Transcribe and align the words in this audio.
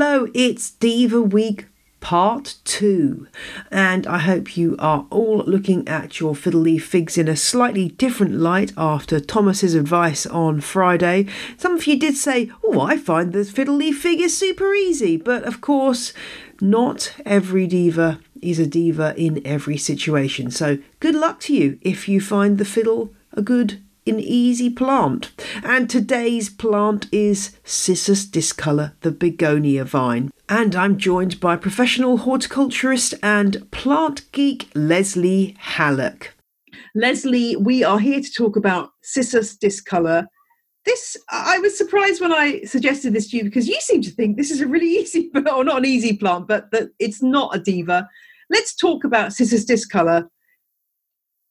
Hello, 0.00 0.28
it's 0.32 0.70
Diva 0.70 1.20
Week 1.20 1.66
part 1.98 2.54
two. 2.62 3.26
And 3.68 4.06
I 4.06 4.18
hope 4.18 4.56
you 4.56 4.76
are 4.78 5.08
all 5.10 5.38
looking 5.38 5.88
at 5.88 6.20
your 6.20 6.36
fiddle 6.36 6.60
leaf 6.60 6.86
figs 6.86 7.18
in 7.18 7.26
a 7.26 7.34
slightly 7.34 7.88
different 7.88 8.34
light 8.34 8.72
after 8.76 9.18
Thomas's 9.18 9.74
advice 9.74 10.24
on 10.24 10.60
Friday. 10.60 11.26
Some 11.56 11.74
of 11.74 11.88
you 11.88 11.98
did 11.98 12.16
say, 12.16 12.48
Oh, 12.62 12.80
I 12.80 12.96
find 12.96 13.32
the 13.32 13.44
fiddle 13.44 13.74
leaf 13.74 14.02
fig 14.02 14.20
is 14.20 14.38
super 14.38 14.72
easy. 14.72 15.16
But 15.16 15.42
of 15.42 15.60
course, 15.60 16.12
not 16.60 17.16
every 17.26 17.66
diva 17.66 18.20
is 18.40 18.60
a 18.60 18.68
diva 18.68 19.14
in 19.16 19.44
every 19.44 19.78
situation. 19.78 20.52
So 20.52 20.78
good 21.00 21.16
luck 21.16 21.40
to 21.40 21.54
you 21.56 21.76
if 21.82 22.08
you 22.08 22.20
find 22.20 22.58
the 22.58 22.64
fiddle 22.64 23.12
a 23.32 23.42
good 23.42 23.82
in 24.08 24.18
easy 24.18 24.70
plant. 24.70 25.30
And 25.62 25.88
today's 25.88 26.48
plant 26.48 27.06
is 27.12 27.58
Cissus 27.64 28.24
discolor, 28.24 28.94
the 29.02 29.12
begonia 29.12 29.84
vine. 29.84 30.30
And 30.48 30.74
I'm 30.74 30.96
joined 30.96 31.40
by 31.40 31.56
professional 31.56 32.18
horticulturist 32.18 33.14
and 33.22 33.70
plant 33.70 34.30
geek 34.32 34.70
Leslie 34.74 35.56
Halleck. 35.58 36.34
Leslie, 36.94 37.54
we 37.56 37.84
are 37.84 37.98
here 37.98 38.20
to 38.20 38.32
talk 38.32 38.56
about 38.56 38.90
Cissus 39.02 39.56
discolor. 39.56 40.26
This, 40.86 41.16
I 41.30 41.58
was 41.58 41.76
surprised 41.76 42.20
when 42.20 42.32
I 42.32 42.62
suggested 42.62 43.12
this 43.12 43.28
to 43.30 43.36
you 43.36 43.44
because 43.44 43.68
you 43.68 43.76
seem 43.80 44.00
to 44.02 44.10
think 44.10 44.36
this 44.36 44.50
is 44.50 44.62
a 44.62 44.66
really 44.66 44.86
easy, 45.00 45.30
or 45.34 45.64
not 45.64 45.78
an 45.78 45.84
easy 45.84 46.16
plant, 46.16 46.48
but 46.48 46.70
that 46.72 46.88
it's 46.98 47.22
not 47.22 47.54
a 47.54 47.60
diva. 47.60 48.08
Let's 48.48 48.74
talk 48.74 49.04
about 49.04 49.34
Cissus 49.34 49.66
discolor 49.66 50.30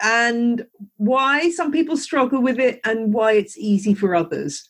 and 0.01 0.65
why 0.97 1.49
some 1.51 1.71
people 1.71 1.97
struggle 1.97 2.41
with 2.41 2.59
it 2.59 2.79
and 2.83 3.13
why 3.13 3.33
it's 3.33 3.57
easy 3.57 3.93
for 3.93 4.15
others. 4.15 4.69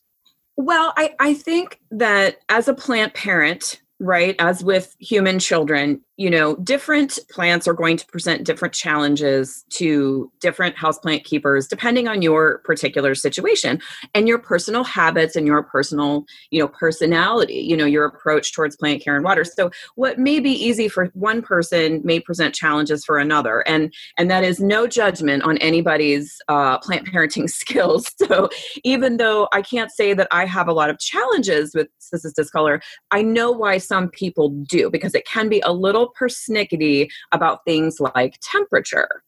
Well, 0.56 0.94
I, 0.98 1.14
I 1.20 1.34
think 1.34 1.80
that 1.92 2.38
as 2.50 2.68
a 2.68 2.74
plant 2.74 3.14
parent, 3.14 3.82
right, 4.00 4.36
as 4.40 4.64
with 4.64 4.96
human 5.00 5.40
children, 5.40 6.02
you 6.18 6.32
know, 6.32 6.56
different 6.58 7.20
plants 7.30 7.68
are 7.68 7.74
going 7.74 7.96
to 7.96 8.06
present 8.08 8.44
different 8.44 8.74
challenges 8.74 9.64
to 9.70 10.32
different 10.40 10.76
houseplant 10.76 11.24
keepers 11.24 11.68
depending 11.68 12.08
on 12.08 12.24
your 12.24 12.58
particular 12.66 13.14
situation 13.14 13.80
and 14.16 14.28
your 14.28 14.40
personal 14.40 14.84
habits 14.84 15.36
and 15.36 15.46
your 15.46 15.62
personal, 15.62 16.26
you 16.50 16.60
know, 16.60 16.68
personality, 16.68 17.60
you 17.60 17.78
know, 17.78 17.86
your 17.86 18.06
approach 18.06 18.52
towards 18.52 18.76
plant 18.76 19.04
care 19.04 19.16
and 19.16 19.24
water. 19.24 19.46
So 19.46 19.70
what 19.94 20.18
may 20.18 20.40
be 20.40 20.52
easy 20.52 20.88
for 20.88 21.06
one 21.14 21.44
person 21.44 22.02
may 22.04 22.20
present 22.20 22.56
challenges 22.56 23.06
for 23.06 23.20
another. 23.20 23.60
And 23.68 23.94
and 24.18 24.32
that 24.32 24.44
is 24.44 24.60
no 24.60 24.88
judgment 24.88 25.44
on 25.44 25.60
anybody's 25.60 26.42
uh, 26.48 26.80
plant 26.80 27.08
parenting 27.08 27.48
skills. 27.58 28.12
So 28.18 28.50
even 28.84 29.18
though 29.18 29.48
I 29.54 29.62
can't 29.62 29.92
say 29.92 30.16
that 30.16 30.28
I 30.32 30.46
have 30.46 30.68
a 30.68 30.74
lot 30.74 30.90
of 30.90 30.98
challenges 30.98 31.76
with 31.76 31.88
cissus 32.00 32.34
discolor, 32.34 32.82
I 33.12 33.22
know 33.22 33.52
why 33.52 33.78
some 33.78 34.10
people 34.10 34.50
do 34.50 34.90
because 34.90 35.14
it 35.14 35.28
can 35.28 35.48
be 35.48 35.60
a 35.62 35.72
little 35.72 36.07
persnickety 36.20 37.10
about 37.32 37.66
things 37.66 38.00
like 38.00 38.38
temperature. 38.42 39.24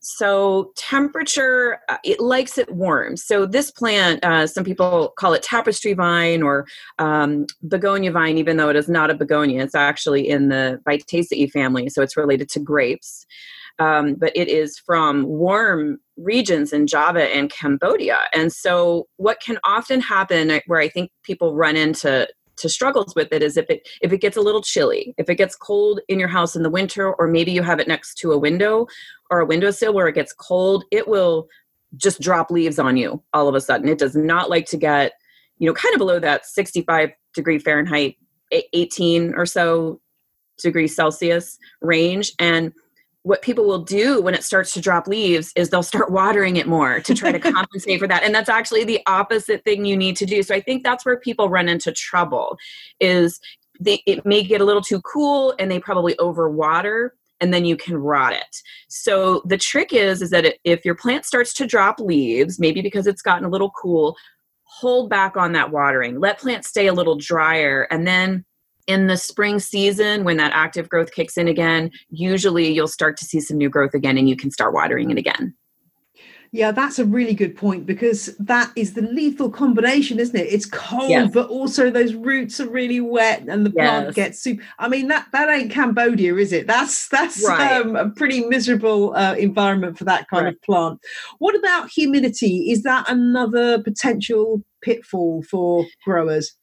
So, 0.00 0.72
temperature, 0.76 1.80
uh, 1.88 1.96
it 2.04 2.20
likes 2.20 2.56
it 2.56 2.72
warm. 2.72 3.16
So, 3.16 3.46
this 3.46 3.70
plant, 3.70 4.24
uh, 4.24 4.46
some 4.46 4.64
people 4.64 5.12
call 5.18 5.34
it 5.34 5.42
tapestry 5.42 5.92
vine 5.92 6.42
or 6.42 6.66
um, 6.98 7.46
begonia 7.66 8.12
vine, 8.12 8.38
even 8.38 8.56
though 8.56 8.68
it 8.68 8.76
is 8.76 8.88
not 8.88 9.10
a 9.10 9.14
begonia. 9.14 9.62
It's 9.62 9.74
actually 9.74 10.28
in 10.28 10.48
the 10.48 10.80
Vitaceae 10.86 11.50
family, 11.50 11.88
so 11.88 12.00
it's 12.00 12.16
related 12.16 12.48
to 12.50 12.60
grapes. 12.60 13.26
Um, 13.80 14.14
but 14.14 14.32
it 14.36 14.48
is 14.48 14.78
from 14.78 15.24
warm 15.24 15.98
regions 16.16 16.72
in 16.72 16.88
Java 16.88 17.24
and 17.34 17.50
Cambodia. 17.50 18.18
And 18.32 18.52
so, 18.52 19.08
what 19.16 19.40
can 19.40 19.58
often 19.64 20.00
happen, 20.00 20.52
uh, 20.52 20.60
where 20.66 20.80
I 20.80 20.88
think 20.88 21.10
people 21.24 21.56
run 21.56 21.76
into 21.76 22.28
to 22.58 22.68
struggles 22.68 23.14
with 23.14 23.28
it 23.32 23.42
is 23.42 23.56
if 23.56 23.68
it 23.70 23.88
if 24.02 24.12
it 24.12 24.18
gets 24.18 24.36
a 24.36 24.40
little 24.40 24.62
chilly 24.62 25.14
if 25.18 25.28
it 25.28 25.36
gets 25.36 25.56
cold 25.56 26.00
in 26.08 26.18
your 26.18 26.28
house 26.28 26.54
in 26.54 26.62
the 26.62 26.70
winter 26.70 27.12
or 27.14 27.26
maybe 27.26 27.52
you 27.52 27.62
have 27.62 27.80
it 27.80 27.88
next 27.88 28.14
to 28.16 28.32
a 28.32 28.38
window 28.38 28.86
or 29.30 29.40
a 29.40 29.46
windowsill 29.46 29.94
where 29.94 30.08
it 30.08 30.14
gets 30.14 30.32
cold 30.32 30.84
it 30.90 31.08
will 31.08 31.48
just 31.96 32.20
drop 32.20 32.50
leaves 32.50 32.78
on 32.78 32.96
you 32.96 33.22
all 33.32 33.48
of 33.48 33.54
a 33.54 33.60
sudden. 33.60 33.88
It 33.88 33.98
does 33.98 34.14
not 34.14 34.50
like 34.50 34.66
to 34.66 34.76
get 34.76 35.12
you 35.58 35.66
know 35.66 35.74
kind 35.74 35.94
of 35.94 35.98
below 35.98 36.18
that 36.20 36.46
65 36.46 37.10
degree 37.34 37.58
fahrenheit 37.58 38.16
18 38.50 39.34
or 39.34 39.46
so 39.46 40.00
degrees 40.62 40.94
celsius 40.94 41.58
range. 41.80 42.32
And 42.38 42.72
what 43.22 43.42
people 43.42 43.66
will 43.66 43.82
do 43.82 44.22
when 44.22 44.34
it 44.34 44.44
starts 44.44 44.72
to 44.72 44.80
drop 44.80 45.06
leaves 45.06 45.52
is 45.56 45.70
they'll 45.70 45.82
start 45.82 46.10
watering 46.10 46.56
it 46.56 46.66
more 46.66 47.00
to 47.00 47.14
try 47.14 47.32
to 47.32 47.38
compensate 47.52 47.98
for 48.00 48.06
that 48.06 48.22
and 48.22 48.34
that's 48.34 48.48
actually 48.48 48.84
the 48.84 49.00
opposite 49.06 49.64
thing 49.64 49.84
you 49.84 49.96
need 49.96 50.16
to 50.16 50.26
do 50.26 50.42
so 50.42 50.54
i 50.54 50.60
think 50.60 50.82
that's 50.82 51.04
where 51.04 51.18
people 51.18 51.48
run 51.48 51.68
into 51.68 51.92
trouble 51.92 52.56
is 53.00 53.40
they, 53.80 54.02
it 54.06 54.24
may 54.26 54.42
get 54.42 54.60
a 54.60 54.64
little 54.64 54.82
too 54.82 55.00
cool 55.02 55.54
and 55.58 55.70
they 55.70 55.78
probably 55.78 56.14
overwater 56.14 57.10
and 57.40 57.54
then 57.54 57.64
you 57.64 57.76
can 57.76 57.96
rot 57.96 58.32
it. 58.32 58.56
So 58.88 59.42
the 59.44 59.58
trick 59.58 59.92
is 59.92 60.22
is 60.22 60.30
that 60.30 60.56
if 60.64 60.84
your 60.84 60.94
plant 60.94 61.24
starts 61.24 61.54
to 61.54 61.66
drop 61.66 62.00
leaves, 62.00 62.58
maybe 62.58 62.82
because 62.82 63.06
it's 63.06 63.22
gotten 63.22 63.44
a 63.44 63.48
little 63.48 63.70
cool, 63.70 64.16
hold 64.64 65.08
back 65.08 65.36
on 65.36 65.52
that 65.52 65.70
watering. 65.70 66.20
Let 66.20 66.38
plants 66.38 66.68
stay 66.68 66.88
a 66.88 66.92
little 66.92 67.16
drier 67.16 67.86
and 67.90 68.06
then 68.06 68.44
in 68.88 69.06
the 69.06 69.16
spring 69.16 69.60
season 69.60 70.24
when 70.24 70.38
that 70.38 70.50
active 70.52 70.88
growth 70.88 71.12
kicks 71.12 71.36
in 71.36 71.46
again 71.46 71.90
usually 72.10 72.72
you'll 72.72 72.88
start 72.88 73.16
to 73.18 73.24
see 73.24 73.38
some 73.38 73.58
new 73.58 73.68
growth 73.68 73.94
again 73.94 74.18
and 74.18 74.28
you 74.28 74.36
can 74.36 74.50
start 74.50 74.74
watering 74.74 75.10
it 75.10 75.18
again 75.18 75.54
yeah 76.50 76.72
that's 76.72 76.98
a 76.98 77.04
really 77.04 77.34
good 77.34 77.54
point 77.54 77.84
because 77.84 78.34
that 78.38 78.72
is 78.74 78.94
the 78.94 79.02
lethal 79.02 79.50
combination 79.50 80.18
isn't 80.18 80.36
it 80.36 80.50
it's 80.50 80.64
cold 80.64 81.10
yes. 81.10 81.30
but 81.32 81.48
also 81.50 81.90
those 81.90 82.14
roots 82.14 82.58
are 82.60 82.68
really 82.70 83.00
wet 83.00 83.42
and 83.46 83.66
the 83.66 83.70
plant 83.70 84.06
yes. 84.06 84.14
gets 84.14 84.42
soup 84.42 84.58
i 84.78 84.88
mean 84.88 85.08
that 85.08 85.26
that 85.32 85.50
ain't 85.50 85.70
cambodia 85.70 86.34
is 86.36 86.52
it 86.52 86.66
that's 86.66 87.08
that's 87.08 87.46
right. 87.46 87.72
um, 87.72 87.94
a 87.94 88.08
pretty 88.10 88.40
miserable 88.46 89.14
uh, 89.14 89.34
environment 89.34 89.98
for 89.98 90.04
that 90.04 90.26
kind 90.28 90.46
right. 90.46 90.54
of 90.54 90.62
plant 90.62 90.98
what 91.38 91.54
about 91.54 91.90
humidity 91.90 92.70
is 92.70 92.82
that 92.82 93.04
another 93.08 93.82
potential 93.82 94.62
pitfall 94.80 95.42
for 95.42 95.84
growers 96.04 96.56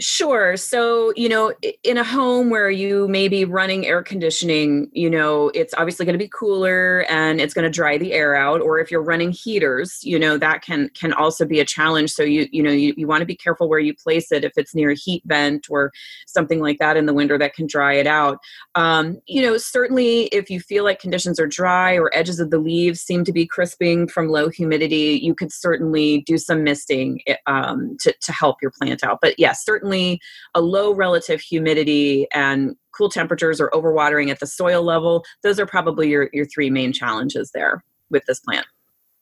Sure. 0.00 0.56
So, 0.56 1.12
you 1.14 1.28
know, 1.28 1.52
in 1.84 1.98
a 1.98 2.04
home 2.04 2.48
where 2.48 2.70
you 2.70 3.06
may 3.08 3.28
be 3.28 3.44
running 3.44 3.86
air 3.86 4.02
conditioning, 4.02 4.88
you 4.92 5.10
know, 5.10 5.50
it's 5.54 5.74
obviously 5.76 6.06
going 6.06 6.14
to 6.14 6.24
be 6.24 6.30
cooler 6.32 7.04
and 7.10 7.38
it's 7.38 7.52
going 7.52 7.64
to 7.64 7.70
dry 7.70 7.98
the 7.98 8.14
air 8.14 8.34
out. 8.34 8.62
Or 8.62 8.78
if 8.78 8.90
you're 8.90 9.02
running 9.02 9.30
heaters, 9.30 9.98
you 10.02 10.18
know, 10.18 10.38
that 10.38 10.62
can 10.62 10.88
can 10.94 11.12
also 11.12 11.44
be 11.44 11.60
a 11.60 11.66
challenge. 11.66 12.12
So 12.12 12.22
you 12.22 12.48
you 12.50 12.62
know 12.62 12.70
you, 12.70 12.94
you 12.96 13.06
want 13.06 13.20
to 13.20 13.26
be 13.26 13.36
careful 13.36 13.68
where 13.68 13.78
you 13.78 13.94
place 13.94 14.32
it 14.32 14.42
if 14.42 14.52
it's 14.56 14.74
near 14.74 14.90
a 14.90 14.94
heat 14.94 15.22
vent 15.26 15.66
or 15.68 15.92
something 16.26 16.60
like 16.60 16.78
that 16.78 16.96
in 16.96 17.04
the 17.04 17.12
winter 17.12 17.36
that 17.36 17.52
can 17.52 17.66
dry 17.66 17.92
it 17.92 18.06
out. 18.06 18.38
Um, 18.76 19.20
you 19.26 19.42
know, 19.42 19.58
certainly 19.58 20.24
if 20.28 20.48
you 20.48 20.60
feel 20.60 20.82
like 20.82 20.98
conditions 20.98 21.38
are 21.38 21.46
dry 21.46 21.98
or 21.98 22.10
edges 22.14 22.40
of 22.40 22.50
the 22.50 22.58
leaves 22.58 23.02
seem 23.02 23.22
to 23.24 23.32
be 23.32 23.46
crisping 23.46 24.08
from 24.08 24.28
low 24.28 24.48
humidity, 24.48 25.20
you 25.22 25.34
could 25.34 25.52
certainly 25.52 26.22
do 26.22 26.38
some 26.38 26.64
misting 26.64 27.20
eh, 27.26 27.36
um, 27.46 27.98
to 28.00 28.14
to 28.22 28.32
help 28.32 28.56
your 28.62 28.70
plant 28.70 29.04
out. 29.04 29.18
But 29.20 29.38
yes, 29.38 29.62
certainly 29.62 29.89
certainly 29.90 30.20
a 30.54 30.60
low 30.60 30.94
relative 30.94 31.40
humidity 31.40 32.26
and 32.32 32.76
cool 32.92 33.08
temperatures 33.08 33.60
or 33.60 33.70
overwatering 33.70 34.30
at 34.30 34.40
the 34.40 34.46
soil 34.46 34.82
level. 34.82 35.24
Those 35.42 35.58
are 35.58 35.66
probably 35.66 36.08
your, 36.08 36.28
your 36.32 36.46
three 36.46 36.70
main 36.70 36.92
challenges 36.92 37.50
there 37.52 37.82
with 38.10 38.24
this 38.26 38.40
plant. 38.40 38.66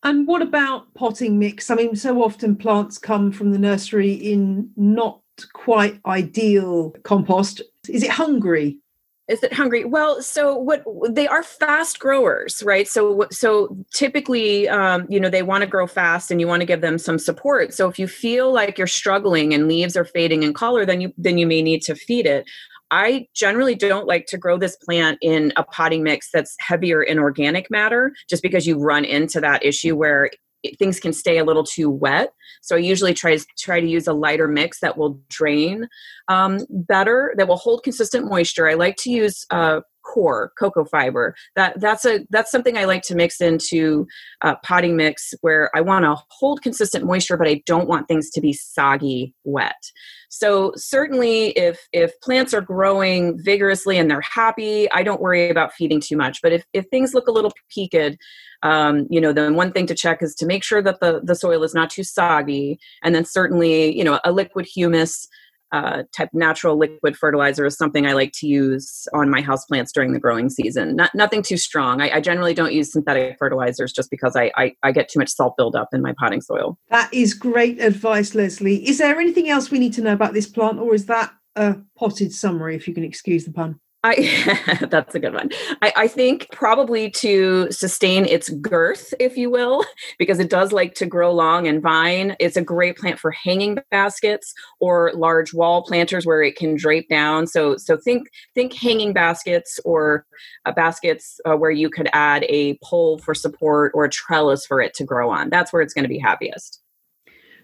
And 0.02 0.26
what 0.28 0.42
about 0.42 0.92
potting 0.94 1.38
mix? 1.38 1.70
I 1.70 1.74
mean, 1.74 1.96
so 1.96 2.22
often 2.22 2.54
plants 2.54 2.98
come 2.98 3.32
from 3.32 3.50
the 3.50 3.58
nursery 3.58 4.12
in 4.12 4.70
not 4.76 5.20
quite 5.52 6.00
ideal 6.06 6.94
compost. 7.02 7.62
Is 7.88 8.02
it 8.02 8.10
hungry? 8.10 8.78
Is 9.28 9.42
it 9.42 9.52
hungry? 9.52 9.84
Well 9.84 10.22
so 10.22 10.56
what 10.56 10.84
they 11.08 11.28
are 11.28 11.42
fast 11.42 11.98
growers 11.98 12.62
right? 12.62 12.88
So 12.88 13.26
so 13.30 13.76
typically 13.92 14.68
um, 14.68 15.06
you 15.08 15.20
know 15.20 15.30
they 15.30 15.42
want 15.42 15.62
to 15.62 15.66
grow 15.66 15.86
fast 15.86 16.30
and 16.30 16.40
you 16.40 16.48
want 16.48 16.60
to 16.60 16.66
give 16.66 16.80
them 16.80 16.98
some 16.98 17.18
support. 17.18 17.74
So 17.74 17.88
if 17.88 17.98
you 17.98 18.08
feel 18.08 18.52
like 18.52 18.78
you're 18.78 18.86
struggling 18.86 19.54
and 19.54 19.68
leaves 19.68 19.96
are 19.96 20.04
fading 20.04 20.42
in 20.42 20.54
color 20.54 20.84
then 20.84 21.00
you 21.00 21.12
then 21.18 21.38
you 21.38 21.46
may 21.46 21.62
need 21.62 21.82
to 21.82 21.94
feed 21.94 22.26
it. 22.26 22.46
I 22.90 23.28
generally 23.34 23.74
don't 23.74 24.06
like 24.06 24.26
to 24.26 24.38
grow 24.38 24.56
this 24.56 24.76
plant 24.76 25.18
in 25.20 25.52
a 25.56 25.62
potting 25.62 26.02
mix 26.02 26.30
that's 26.30 26.56
heavier 26.58 27.02
in 27.02 27.18
organic 27.18 27.70
matter 27.70 28.14
just 28.30 28.42
because 28.42 28.66
you 28.66 28.78
run 28.78 29.04
into 29.04 29.40
that 29.40 29.62
issue 29.64 29.94
where 29.94 30.30
things 30.78 31.00
can 31.00 31.12
stay 31.12 31.38
a 31.38 31.44
little 31.44 31.64
too 31.64 31.90
wet. 31.90 32.32
So 32.62 32.76
I 32.76 32.80
usually 32.80 33.14
try 33.14 33.38
try 33.58 33.80
to 33.80 33.88
use 33.88 34.06
a 34.06 34.12
lighter 34.12 34.48
mix 34.48 34.80
that 34.80 34.96
will 34.96 35.20
drain 35.28 35.88
um, 36.28 36.58
better, 36.70 37.34
that 37.36 37.48
will 37.48 37.56
hold 37.56 37.82
consistent 37.82 38.26
moisture. 38.26 38.68
I 38.68 38.74
like 38.74 38.96
to 38.98 39.10
use 39.10 39.46
uh, 39.50 39.80
core 40.08 40.52
coco 40.58 40.84
fiber. 40.84 41.34
That 41.56 41.78
that's 41.80 42.04
a 42.04 42.20
that's 42.30 42.50
something 42.50 42.76
I 42.76 42.84
like 42.84 43.02
to 43.02 43.14
mix 43.14 43.40
into 43.40 44.06
uh, 44.42 44.54
potting 44.64 44.96
mix 44.96 45.34
where 45.40 45.70
I 45.74 45.80
want 45.80 46.04
to 46.04 46.16
hold 46.30 46.62
consistent 46.62 47.04
moisture, 47.04 47.36
but 47.36 47.48
I 47.48 47.62
don't 47.66 47.88
want 47.88 48.08
things 48.08 48.30
to 48.30 48.40
be 48.40 48.52
soggy 48.52 49.34
wet. 49.44 49.82
So 50.30 50.72
certainly, 50.76 51.48
if 51.50 51.88
if 51.92 52.18
plants 52.20 52.52
are 52.54 52.60
growing 52.60 53.38
vigorously 53.42 53.98
and 53.98 54.10
they're 54.10 54.20
happy, 54.20 54.90
I 54.90 55.02
don't 55.02 55.20
worry 55.20 55.48
about 55.48 55.72
feeding 55.72 56.00
too 56.00 56.16
much. 56.16 56.40
But 56.42 56.52
if 56.52 56.64
if 56.72 56.86
things 56.90 57.14
look 57.14 57.28
a 57.28 57.32
little 57.32 57.52
peaked, 57.70 58.16
um, 58.62 59.06
you 59.10 59.20
know, 59.20 59.32
then 59.32 59.54
one 59.54 59.72
thing 59.72 59.86
to 59.86 59.94
check 59.94 60.22
is 60.22 60.34
to 60.36 60.46
make 60.46 60.64
sure 60.64 60.82
that 60.82 61.00
the 61.00 61.20
the 61.22 61.34
soil 61.34 61.62
is 61.62 61.74
not 61.74 61.90
too 61.90 62.04
soggy, 62.04 62.78
and 63.02 63.14
then 63.14 63.24
certainly, 63.24 63.96
you 63.96 64.04
know, 64.04 64.20
a 64.24 64.32
liquid 64.32 64.66
humus 64.66 65.28
uh, 65.72 66.02
type 66.16 66.30
natural 66.32 66.76
liquid 66.76 67.16
fertilizer 67.16 67.66
is 67.66 67.76
something 67.76 68.06
I 68.06 68.12
like 68.12 68.32
to 68.36 68.46
use 68.46 69.06
on 69.12 69.30
my 69.30 69.42
houseplants 69.42 69.92
during 69.92 70.12
the 70.12 70.18
growing 70.18 70.48
season. 70.50 70.96
Not 70.96 71.14
nothing 71.14 71.42
too 71.42 71.56
strong. 71.56 72.00
I, 72.00 72.16
I 72.16 72.20
generally 72.20 72.54
don't 72.54 72.72
use 72.72 72.92
synthetic 72.92 73.36
fertilizers 73.38 73.92
just 73.92 74.10
because 74.10 74.36
I, 74.36 74.50
I, 74.56 74.74
I 74.82 74.92
get 74.92 75.08
too 75.08 75.18
much 75.18 75.30
salt 75.30 75.56
buildup 75.56 75.88
in 75.92 76.02
my 76.02 76.14
potting 76.18 76.40
soil. 76.40 76.78
That 76.90 77.12
is 77.12 77.34
great 77.34 77.80
advice, 77.80 78.34
Leslie. 78.34 78.88
Is 78.88 78.98
there 78.98 79.18
anything 79.18 79.48
else 79.48 79.70
we 79.70 79.78
need 79.78 79.92
to 79.94 80.02
know 80.02 80.12
about 80.12 80.34
this 80.34 80.46
plant, 80.46 80.78
or 80.78 80.94
is 80.94 81.06
that 81.06 81.32
a 81.56 81.76
potted 81.96 82.32
summary, 82.32 82.76
if 82.76 82.88
you 82.88 82.94
can 82.94 83.04
excuse 83.04 83.44
the 83.44 83.52
pun? 83.52 83.80
I 84.04 84.86
that's 84.90 85.14
a 85.16 85.18
good 85.18 85.34
one. 85.34 85.50
I, 85.82 85.92
I, 85.96 86.08
think 86.08 86.46
probably 86.52 87.10
to 87.12 87.70
sustain 87.72 88.26
its 88.26 88.48
girth, 88.48 89.12
if 89.18 89.36
you 89.36 89.50
will, 89.50 89.84
because 90.18 90.38
it 90.38 90.48
does 90.48 90.70
like 90.70 90.94
to 90.94 91.06
grow 91.06 91.32
long 91.32 91.66
and 91.66 91.82
vine. 91.82 92.36
It's 92.38 92.56
a 92.56 92.62
great 92.62 92.96
plant 92.96 93.18
for 93.18 93.32
hanging 93.32 93.78
baskets 93.90 94.54
or 94.78 95.10
large 95.14 95.52
wall 95.52 95.82
planters 95.82 96.24
where 96.24 96.42
it 96.42 96.54
can 96.54 96.76
drape 96.76 97.08
down. 97.08 97.48
So 97.48 97.76
so 97.76 97.96
think 97.96 98.28
think 98.54 98.72
hanging 98.72 99.12
baskets 99.12 99.80
or 99.84 100.26
uh, 100.64 100.72
baskets 100.72 101.40
uh, 101.44 101.56
where 101.56 101.72
you 101.72 101.90
could 101.90 102.08
add 102.12 102.44
a 102.48 102.78
pole 102.84 103.18
for 103.18 103.34
support 103.34 103.90
or 103.94 104.04
a 104.04 104.10
trellis 104.10 104.64
for 104.64 104.80
it 104.80 104.94
to 104.94 105.04
grow 105.04 105.28
on. 105.28 105.50
That's 105.50 105.72
where 105.72 105.82
it's 105.82 105.94
going 105.94 106.04
to 106.04 106.08
be 106.08 106.18
happiest. 106.18 106.80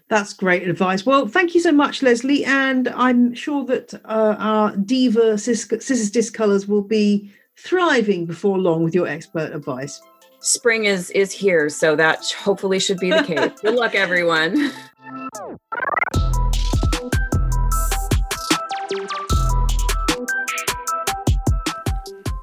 That's 0.07 0.33
great 0.33 0.67
advice. 0.67 1.03
Well, 1.03 1.27
thank 1.27 1.55
you 1.55 1.61
so 1.61 1.71
much, 1.71 2.03
Leslie. 2.03 2.45
And 2.45 2.89
I'm 2.89 3.33
sure 3.33 3.65
that 3.65 3.93
uh, 4.05 4.35
our 4.37 4.75
diva 4.75 5.37
Cissus 5.37 6.11
discolours 6.11 6.67
will 6.67 6.83
be 6.83 7.31
thriving 7.57 8.25
before 8.25 8.59
long 8.59 8.83
with 8.83 8.93
your 8.93 9.07
expert 9.07 9.51
advice. 9.51 9.99
Spring 10.41 10.85
is 10.85 11.09
is 11.11 11.31
here, 11.31 11.69
so 11.69 11.95
that 11.95 12.31
hopefully 12.37 12.79
should 12.79 12.99
be 12.99 13.09
the 13.09 13.23
case. 13.23 13.51
Good 13.61 13.73
luck, 13.73 13.95
everyone. 13.95 14.71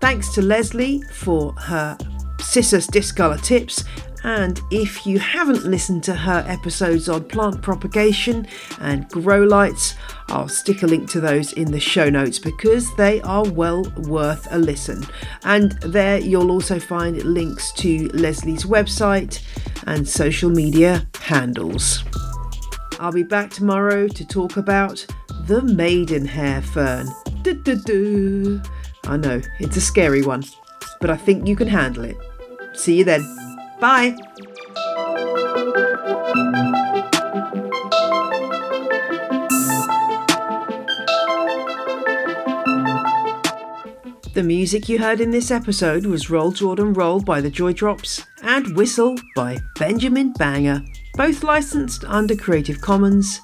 Thanks 0.01 0.35
to 0.35 0.43
Leslie 0.43 1.01
for 1.13 1.53
her 1.53 1.97
Cissus 2.43 2.87
Discolor 2.87 3.39
tips 3.39 3.85
and 4.25 4.61
if 4.71 5.05
you 5.05 5.19
haven't 5.19 5.65
listened 5.65 6.05
to 6.05 6.15
her 6.15 6.45
episodes 6.47 7.09
on 7.09 7.25
plant 7.25 7.61
propagation 7.61 8.47
and 8.81 9.09
grow 9.09 9.43
lights, 9.43 9.95
I'll 10.29 10.49
stick 10.49 10.83
a 10.83 10.87
link 10.87 11.11
to 11.11 11.21
those 11.21 11.53
in 11.55 11.73
the 11.73 11.81
show 11.81 12.09
notes 12.09 12.39
because 12.39 12.95
they 12.97 13.21
are 13.23 13.49
well 13.51 13.83
worth 13.99 14.47
a 14.51 14.59
listen. 14.59 15.05
And 15.45 15.73
there 15.83 16.19
you'll 16.19 16.53
also 16.53 16.79
find 16.79 17.23
links 17.25 17.73
to 17.73 18.09
Leslie's 18.15 18.65
website 18.65 19.43
and 19.87 20.09
social 20.09 20.51
media 20.51 21.09
handles. 21.21 22.05
I'll 23.01 23.13
be 23.13 23.25
back 23.25 23.51
tomorrow 23.51 24.07
to 24.07 24.25
talk 24.25 24.57
about 24.57 25.05
the 25.47 25.63
maidenhair 25.63 26.63
fern. 26.63 27.09
I 29.05 29.17
know, 29.17 29.43
it's 29.59 29.77
a 29.77 29.81
scary 29.81 30.23
one, 30.23 30.45
but 31.01 31.11
I 31.11 31.17
think 31.17 31.49
you 31.49 31.57
can 31.57 31.67
handle 31.67 32.05
it. 32.05 32.17
See 32.75 32.99
you 32.99 33.05
then. 33.05 33.23
Bye. 33.81 34.17
The 44.35 44.43
music 44.43 44.89
you 44.89 44.99
heard 44.99 45.21
in 45.21 45.31
this 45.31 45.51
episode 45.51 46.07
was 46.07 46.31
Roll 46.31 46.53
Jordan 46.53 46.95
Roll 46.95 47.21
by 47.21 47.43
the 47.43 47.51
Joy 47.51 47.75
Drops 47.75 48.25
and 48.43 48.75
Whistle 48.75 49.17
by 49.37 49.59
Benjamin 49.79 50.33
Banger, 50.33 50.83
both 51.15 51.45
licensed 51.45 52.05
under 52.05 52.35
Creative 52.35 52.81
Commons. 52.81 53.41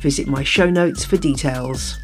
Visit 0.00 0.28
my 0.28 0.44
show 0.44 0.70
notes 0.70 1.04
for 1.04 1.16
details. 1.16 1.98